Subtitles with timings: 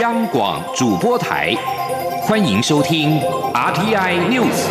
[0.00, 1.54] 央广主播台，
[2.22, 3.20] 欢迎收听
[3.52, 4.66] RTI News。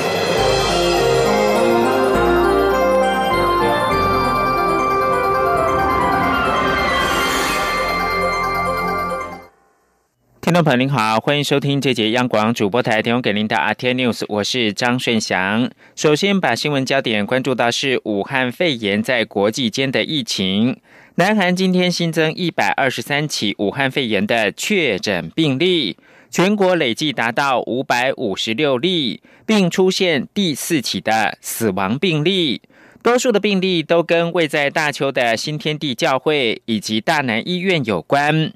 [10.41, 15.69] 听众朋友您好，欢迎收听这节央广主播台提供给您的 RTI News，我是张顺祥。
[15.95, 20.81] 首先把新闻焦点关注到是武汉肺炎在国际间的疫情。
[21.21, 25.95] 南韩今天新增一百二十三起武汉肺炎的确诊病例，
[26.31, 32.63] 全国累计达到五百五十六例，并出现第四起的死亡病例。
[33.03, 38.51] 多数的病例都跟位在大邱的新天地教会以及大南医院有关。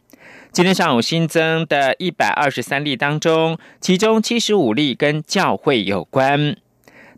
[0.51, 6.57] 今天上午新增的一百二十三例当中，其中七十五例跟教会有关。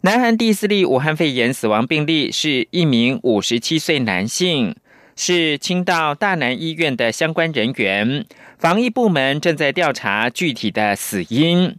[0.02, 4.76] 南韩第四例武汉肺炎死亡病例是一名五十七岁男性。
[5.18, 8.24] 是青岛大南医院的相关人员，
[8.60, 11.76] 防疫部门正在调查具体的死因。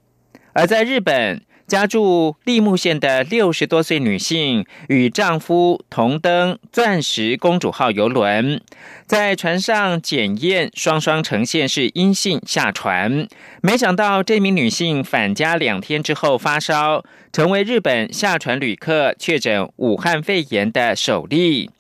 [0.53, 8.61] 而在日本，家住立木县的六十多岁女性与丈夫同登“钻石公主号”游轮，
[9.07, 13.29] 在船上检验，双双呈现是阴性下船。
[13.63, 21.71] 没想到这名女性返家两天之后发烧，成为日本下船旅客确诊武汉肺炎的首例。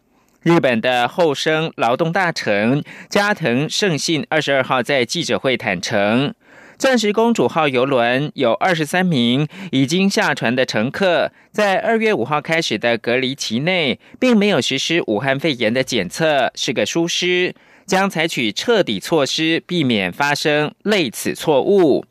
[0.42, 6.32] 日本的厚生劳动大臣加藤胜信二十二号在记者会坦诚，
[6.78, 22.04] 钻石公主号游轮有二十三名已经下船的乘客，在二月五号开始的隔离期内，并没有实施武汉肺炎的检测，是个疏失，将采取彻底措施，避免发生类似错误。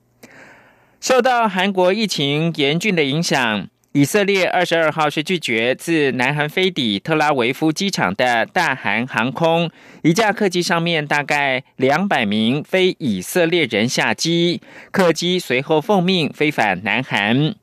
[1.00, 3.70] 受到韩国疫情严峻的影响。
[3.94, 9.72] 以色列二十二号是拒绝自南韩飞抵特拉维夫机场的大韩航空
[10.04, 17.56] 一架客机上面大概两百名非以色列人下机，客机随后奉命飞返南韩。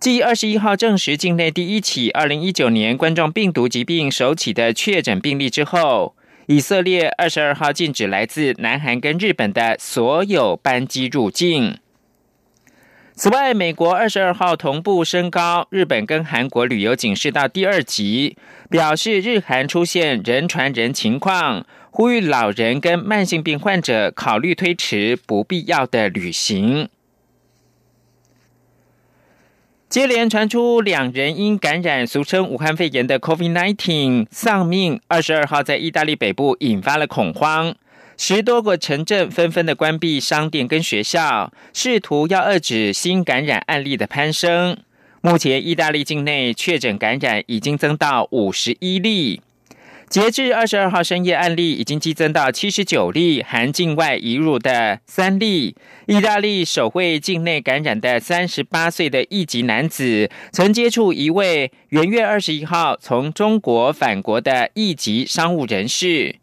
[0.00, 6.14] 继二十一号证实境内第一起二零一九年冠状病毒疾病首起的确诊病例之后，
[6.46, 11.78] 以色列二十二号禁止来自南韩跟日本的所有班机入境。
[13.18, 18.36] 此外，美国二十二号同步升高日本跟韩国旅游警示到第二级，
[18.70, 26.88] 表示日韩出现人传人情况，呼吁老人跟慢性病患者考虑推迟不必要的旅行。
[29.88, 37.74] 接连传出两人因感染俗称武汉肺炎的 COVID-19 丧命，二十二号在意大利北部引发了恐慌。
[38.20, 44.76] 十多个城镇纷纷的关闭商店跟学校，试图要遏制新感染案例的攀升。
[45.20, 49.40] 目前，意大利境内确诊感染已经增到五十一例，
[50.08, 55.76] 截至二十二号深夜，案例已经激增到七十九例，含境外移入的三例。
[56.06, 66.34] 意大利首位境内感染的三十八岁的一级男子，曾接触一位元月二十一号从中国返国的一级商务人士。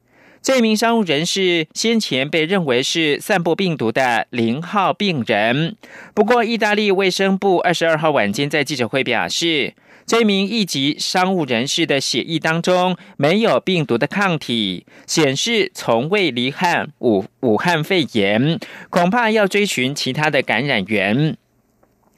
[0.46, 5.76] 这名商务人士先前被认为是散播病毒的零号病人，
[6.14, 9.74] 不过，意大利卫生部二十二号晚间在记者会表示，
[10.06, 18.60] 这名一级商务人士的血液当中没有病毒的抗体，显示从未罹患武武汉肺炎，
[18.92, 21.36] 恐怕要追寻其他的感染源。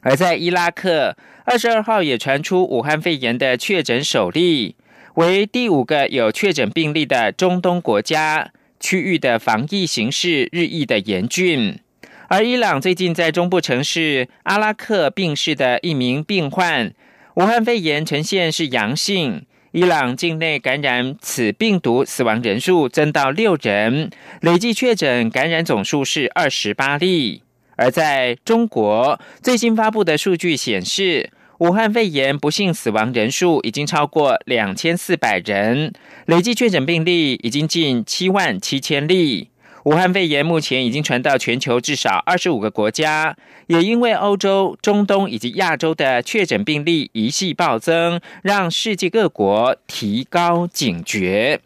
[0.02, 1.16] 而在伊拉克，
[1.46, 4.76] 二十二号也传出武汉肺炎的确诊首例。
[5.18, 11.80] 为第五个有确诊病例的中东国家，区域的防疫形势日益的严峻。
[12.28, 16.94] 而伊朗最近在中部城市阿拉克病逝的一名病患，
[17.34, 19.44] 武汉肺炎呈现是阳性。
[19.72, 24.12] 伊朗境内感染此病毒死亡人数增到六人，
[24.42, 27.42] 累计确诊感染总数是二十八例。
[27.76, 31.32] 而在中国最新发布的数据显示。
[31.60, 35.92] 武汉肺炎不幸死亡人数已经超过两千四百人，
[36.28, 39.50] 累计确诊病例已经近七万七千例。
[39.84, 51.60] 武汉肺炎目前已经传到全球至少二十五个国家，也因为欧洲、中东以及亚洲的确诊病例一系暴增，让世界各国提高警觉。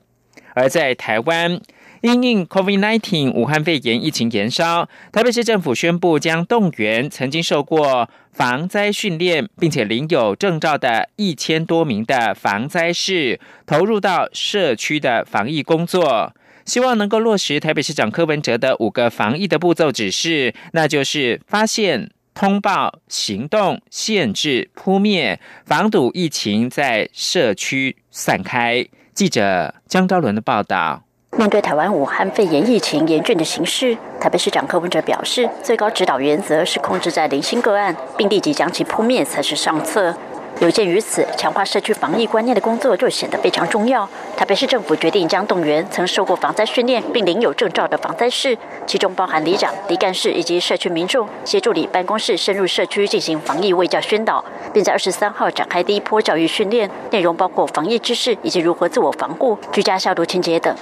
[0.54, 1.60] 而在台湾。
[2.02, 16.34] 因应 COVID-19 武汉肺炎疫情延烧，台北市政府宣布将动员曾经受过防灾训练，并且领有证照的一千多名的防灾士投入到社区的防疫工作，
[16.66, 28.88] 希望能够落实台北市长柯文哲的五个防疫的步骤指示，那就是发现、通报、行动、限制、扑灭，防堵疫情在社区散开。
[29.14, 31.04] 记者江昭伦的报道。
[31.42, 40.14] 面对台湾武汉肺炎疫情严峻的形势，台北市长柯文哲表示，最高指导原则是控制在零星个案，并立即将其扑灭才是上策。
[40.60, 44.08] 有鉴于此，强化社区防疫观念的工作就显得非常重要。
[44.38, 48.56] 台北市政府决定将动员曾受过防灾训练并领有证照的防灾士，
[48.86, 60.76] 其中包含里长、里干事以及社区民众，协助里办公室深入社区进行防疫卫教宣导，并在二十三号展开第一波教育训练，内容包括防疫知识以及如何自我防护、居家消毒清洁等。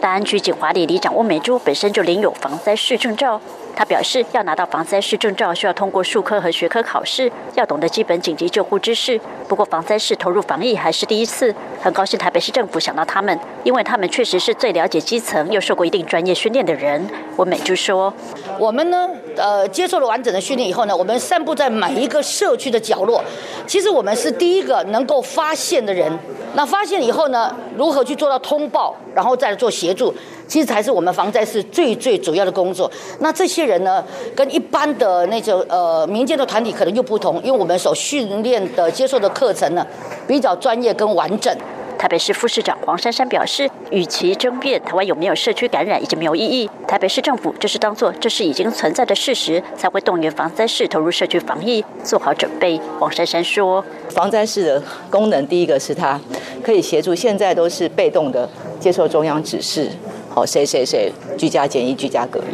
[0.00, 3.40] 大安区警华里里长翁美珠本身就领有防灾士证照。
[3.74, 9.20] 他表示，要拿到防灾士证照，需要通过术科和学科考试，要懂得基本紧急救护知识。
[9.48, 11.54] 不过，防灾士投入防疫还是第一次，
[11.86, 17.00] 很高兴台北市政府想到他们，因为他们确实是最了解基层，又受过一定专业训练的人。
[17.36, 18.12] 我美就说
[18.58, 23.22] ：“我们呢，呃，接受了完整的训练以后呢，我们散布在每一个社区的角落。
[23.68, 26.12] 其实我们是第一个能够发现的人。
[26.54, 30.12] 那发现以后呢，如何去做到通报，然后再做协助？”
[30.48, 32.90] 其实才是我们防灾是最最主要的工作。
[33.20, 34.04] 那这些人呢，
[34.34, 39.86] 跟一般的那种呃民间的团体可能又不同，因为我们所训练的、接受的课程呢，
[40.26, 41.56] 比较专业跟完整。
[41.98, 52.78] 台北市副市长黄珊珊表示，与其争辩台湾有没有社区感染已经没有意义，台北市政府就是当做这是已经存在的事实，才会动员防灾室投入社区防疫，做好准备。
[52.98, 56.20] 黄珊珊说，防灾室的功能，第一个是它
[56.62, 58.48] 可以协助，现在都是被动的
[58.78, 59.90] 接受中央指示。
[60.28, 62.46] 好，谁谁谁居家检疫、居家隔离？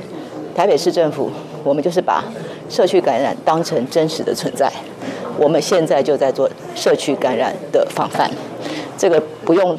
[0.54, 1.30] 台北市政府，
[1.64, 2.22] 我们就是把
[2.68, 4.70] 社区感染当成真实的存在。
[5.38, 8.30] 我们现在就在做社区感染的防范，
[9.02, 9.76] 这个不用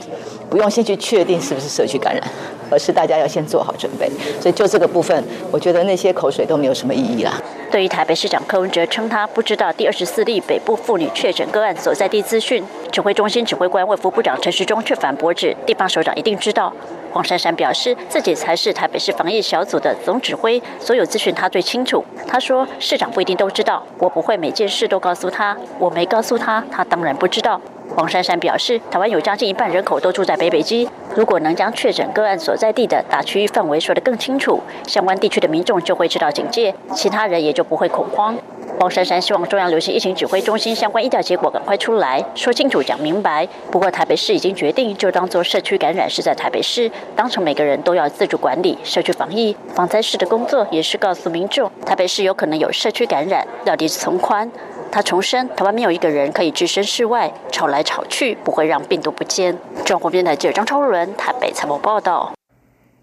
[0.49, 2.21] 不用先去确定是不是社区感染，
[2.69, 4.11] 而是大家要先做好准备。
[4.41, 7.31] 所以就这个部分，我觉得那些口水都没有什么意义了。
[7.71, 12.61] 对于台北市长柯文哲称他不知道第二十四例北部妇女确诊个案所在地资讯，
[12.91, 16.73] 指挥中心指挥官卫副部长陈时中却反驳指地方首长一定知道。
[17.13, 22.03] 黄珊珊表示，自己才是台北市防疫小组的总指挥，所有资讯他最清楚。
[22.27, 27.61] 他说，市长不一定都知道，我不会每件事都告诉他，我没告诉他，他当然不知道。
[27.95, 38.35] 黄珊珊表示，台湾有将近一半人口都住在北北基，如果能将确诊个案所在地的大区域范围说得更清楚，相关地区的民众就会知道警戒，其他人也就不会恐慌。
[38.79, 43.47] 黄珊珊希望中央流行疫情指挥中心相关医调结果赶快出来，说清楚、讲明白。
[43.69, 54.49] 不过台北市已经决定，就当做社区感染是在台北市，当成每个人都要自主管理社区防疫、防灾市的工作，也是告诉民众，台北市有可能有社区感染，到底是从宽。
[54.93, 59.57] 他重申，台湾没有一个人可以置身事外，吵来吵去不会让病毒不见。
[59.83, 62.31] 中国电台记者张超伦台北采访报道。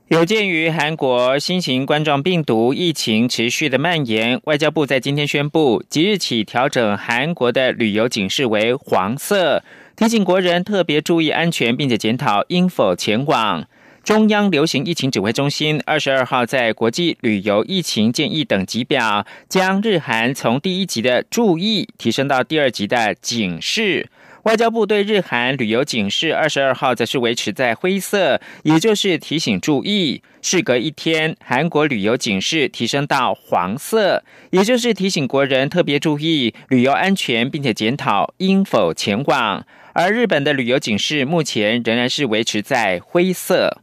[0.07, 9.65] 有鉴于韩国新型冠状病毒疫情持续的蔓延，外交部在今天宣布，即日起调整韩国的旅游警示为黄色，
[9.97, 13.65] 提醒国人特别注意安全，并且检讨应否前往。
[14.11, 24.09] 中央流行疫情指挥中心二十二号在国际旅游疫情建议等级表，将日韩从第一级的注意提升到第二级的警示。
[24.43, 30.21] 外交部对日韩旅游警示，二十二号则是维持在灰色，也就是提醒注意。
[30.43, 39.65] 事隔一天，韩国旅游警示提升到黄色，也就是提醒国人特别注意旅游安全，并且检讨应否前往。
[39.93, 43.83] 而日本的旅游警示目前仍然是维持在灰色。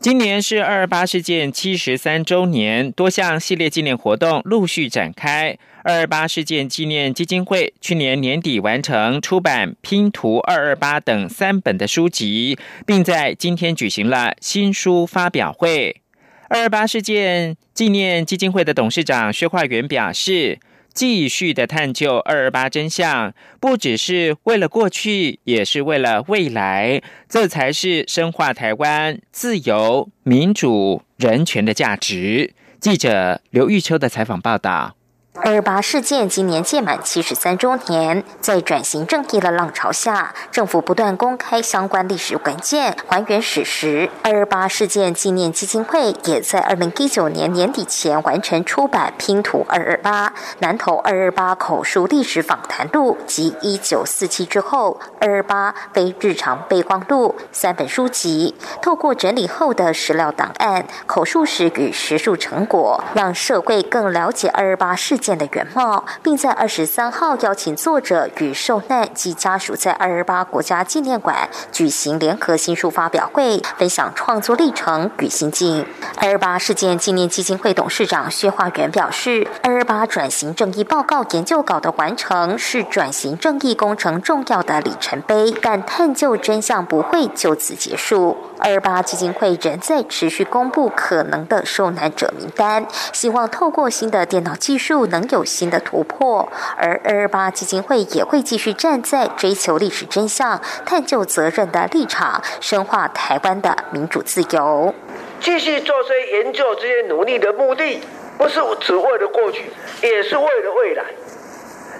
[0.00, 5.58] 今年是二二八事件七十三周年，多项系列纪念活动陆续展开。
[5.84, 16.00] 二二八事件纪念基金会去年年底完成出版《拼图二二八》等三本的书籍，并在今天举行了新书发表会。
[16.48, 20.58] 二二八事件纪念基金会的董事长薛化元表示。
[20.92, 32.52] 继续的探究二二八真相，不只是为了过去，也是为了未来，这才是深化台湾自由、民主、人权的价值。
[32.80, 34.96] 记者刘玉秋的采访报道。
[35.36, 44.10] 二二八事件今年届满七十三周年，在转型正义的浪潮下，政府不断公开相关历史文件，还原史实。
[44.24, 65.19] 二二八事件纪念基金会也在二零一九年年底前完成出版《拼图二二八南投二二八口述历史访谈录》及《一九四七之后二二八非日常备忘录》三本书籍，透过整理后的史料档案、口述史与学术成果，让社会更了解二二八事。
[65.20, 75.86] 件的原貌，并在二十三号邀请作者与受难及家属在二二八国家纪念馆举行联合新书发表会，分享创作历程与心境。
[76.16, 88.36] 二二八事件纪念基金会董事长薛化元表示，二二八转型正义报告研究稿的完成是转型正义工程重要的里程碑，但探究真相不会就此结束。
[88.60, 96.48] 二八基金会仍在持续公布可能的受难者名单，希望透过新的电脑技术能有新的突破。
[96.76, 104.94] 而二二八基金会也会继续站在追求历史真相、探究责任的立场，深化台湾的民主自由。
[105.40, 108.00] 继续做这些研究、这些努力的目的，
[108.36, 111.04] 不是只为了过去，也是为了未来。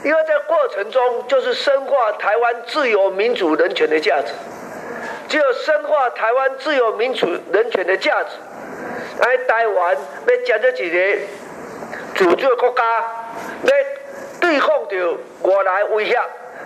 [0.02, 4.33] 因为在过程中，就是深化台湾自由、民主、人权的价值。
[5.30, 8.30] 只有深化台湾自由、民主、人权的价值，
[9.20, 9.96] 来台湾
[10.26, 11.18] 要建立一个
[12.16, 12.82] 主权国家，
[13.62, 13.72] 来
[14.40, 16.18] 对抗着外来威胁。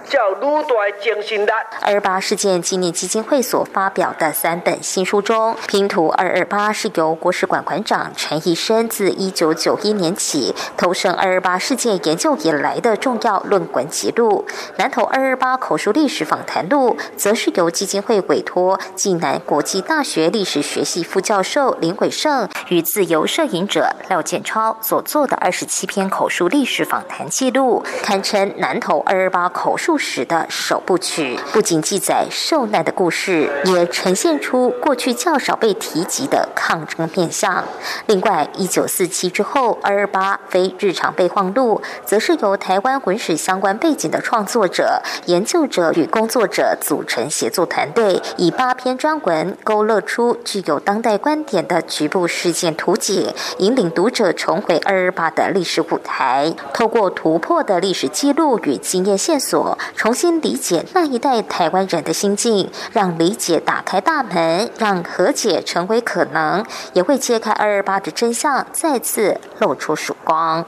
[0.08, 0.68] 叫鲁代
[1.00, 14.46] 精神的二八事件纪念基金会所发表的三本新书中，拼图二二八是由国史馆馆长陈义生自一九九一年起投身二二八事件研究以来的重要论文记录。
[14.76, 29.93] 南投二二八口述历史访谈录，则是由基金会委托暨南国际大学历史学系副教授林伟胜与自由摄影者廖建超所做的二十七篇口述历史访谈记录，堪称南投二二八口述。
[29.98, 37.64] 史的首部曲不仅记载受难的故事，也呈现出过去较少被提及的抗争面相。
[38.06, 56.54] 另外，一九四七之后，二二八非日常备忘录，则是由台湾文史相关背景的创作者、研究者与工作者组成协作团队，以八篇专文勾勒出具有当代观点的局部事件图景，引领读者重回二二八的历史舞台。
[56.72, 59.78] 透过突破的历史记录与经验线索。
[59.96, 70.64] 重新理解那一代台湾人的心境，让理解打开大门，让和解成为可能，也会揭开二二八的真相，再次露出曙光。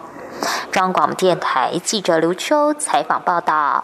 [0.71, 3.83] 中广电台记者刘秋采访报道：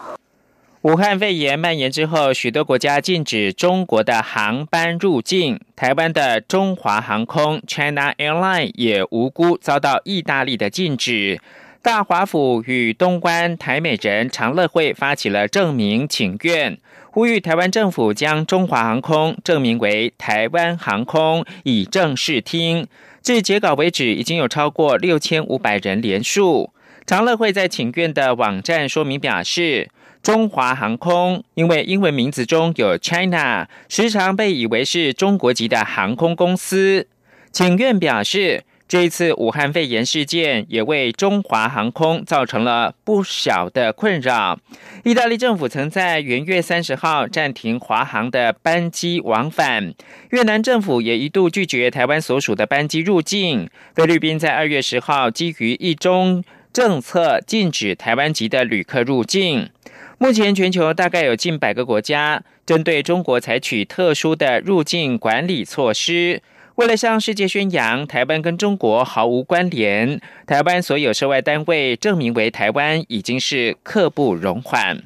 [0.81, 11.39] 武汉肺炎蔓延之后，许多国家禁止中国的航班入境，台湾的中华航空 （China Airline） 也无辜遭到意大利的禁止。
[11.83, 16.77] 大华府与东关台美人长乐会发起了证明请愿，
[17.11, 22.87] 呼吁台湾政府将中华航空证明为台湾航空，以正视听。
[23.21, 26.71] 至截稿为止，已经有超过六千五百人连署。
[27.05, 29.89] 长乐会在请愿的网站说明表示，
[30.21, 37.07] 中华航空因为英文名字中有 China，时常被以为是中国籍的航空公司。
[37.51, 38.63] 请愿表示。
[38.93, 44.59] 这一次武汉肺炎事件也为中华航空造成了不小的困扰。
[45.03, 49.95] 意大利政府曾在元月三十号暂停华航的班机往返，
[50.29, 53.67] 越南政府也一度拒绝台湾所属的班机入境。
[53.95, 59.71] 菲律宾在二月十号基于一中政策禁止台湾籍的旅客入境。
[60.19, 66.43] 目前全球大概有近百个国家针对中国采取特殊的入境管理措施。
[66.75, 75.03] 为了向世界宣扬台湾跟中国毫无关联，台湾所有涉外单位证明为台湾已经是刻不容缓。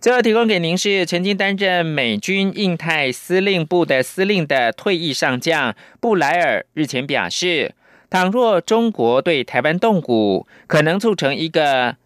[0.00, 7.74] 最后提供给您是曾经担任美军印太司令部的司令的退役上将布莱尔日前表示，
[8.10, 11.96] 倘若中国对台湾动武，可能促成一个。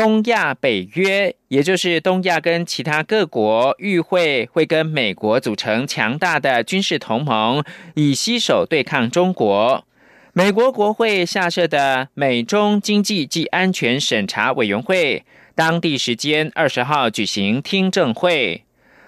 [0.00, 7.64] 东亚北约，也就是东亚跟其他各国与会，会跟美国组成强大的军事同盟，
[7.96, 9.84] 以携手对抗中国。
[10.32, 15.24] 美国国会下设的美中经济及安全审查委员会，
[15.56, 18.62] 当地时间二十号举行听证会。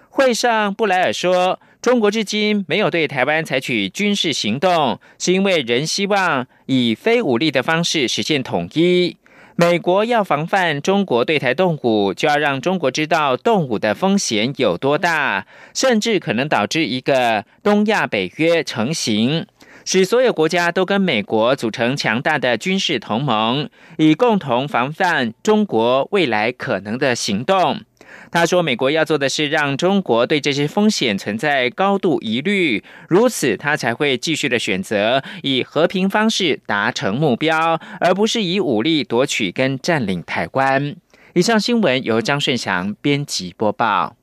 [0.09, 9.16] 会上，布莱尔说，中国至今没有对台湾采取军事行动，是因为仍希望以非武力的方式实现统一。
[9.61, 19.47] 美国要防范中国对台动武，就要让中国知道动武的风险有多大，甚至可能导致一个东亚北约成型，
[19.85, 27.83] 使所有国家都跟美国组成强大的军事同盟，以共同防范中国未来可能的行动。
[28.31, 40.95] 他说：“美国要做的是让中国对这些风险存在高度疑虑，如此他才会继续的选择以和平方式达成目标，而不是以武力夺取跟占领台湾。”
[41.35, 44.17] 以上新闻由张顺祥编辑播报。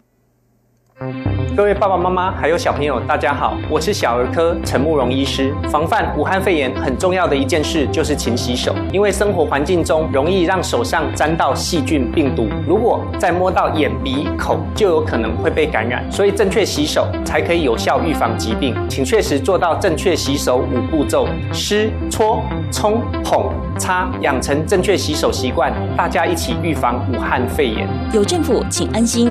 [1.56, 5.54] 各位爸爸妈妈还有小朋友，大家好，我是小儿科陈慕容医师。
[5.70, 16.04] 防范武汉肺炎很重要的一件事就是勤洗手，因为生活环境中容易让手上沾到细菌病毒，如果再摸到眼鼻口，就有可能会被感染。
[16.12, 27.88] 所以正确洗手才可以有效预防疾病，请确实做到正确洗手五步骤：湿、搓、冲、捧、擦，养成正确洗手习惯，大家一起预防武汉肺炎。
[28.14, 29.26] 有政府，请安心。